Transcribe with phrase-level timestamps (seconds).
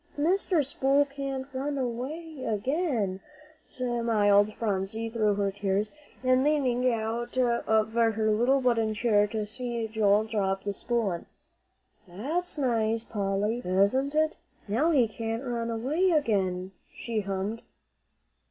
[0.17, 0.65] "Mr.
[0.65, 3.19] Spool can't run away again,"
[3.69, 5.91] smiled Phronsie through her tears,
[6.23, 11.25] and leaning out of her little wooden chair to see Joel drop the spool in.
[12.07, 14.37] "That's nice, Polly, isn't it?
[14.67, 17.61] Now he can't run away again," she hummed.